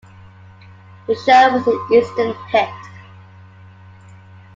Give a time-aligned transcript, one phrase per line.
[1.05, 2.73] The show was an instant hit.